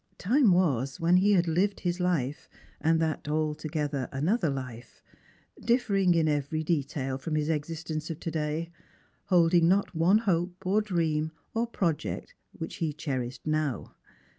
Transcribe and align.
Time 0.17 0.51
was 0.51 0.99
when 0.99 1.17
he 1.17 1.33
had 1.33 1.45
Hved 1.45 1.81
his 1.81 1.99
life, 1.99 2.49
and 2.79 2.99
thai 2.99 3.19
altogether 3.27 4.09
another 4.11 4.49
life, 4.49 5.03
difiering 5.61 6.15
in 6.15 6.27
every 6.27 6.63
detail 6.63 7.19
from 7.19 7.35
his 7.35 7.49
exist 7.49 7.91
ence 7.91 8.09
of 8.09 8.19
to 8.21 8.31
day, 8.31 8.71
holding 9.25 9.67
not 9.67 9.93
one 9.93 10.17
hope, 10.17 10.65
or 10.65 10.81
dream, 10.81 11.33
or 11.53 11.67
project 11.67 12.33
which 12.51 12.77
he 12.77 12.93
cherished 12.93 13.45
now. 13.45 13.93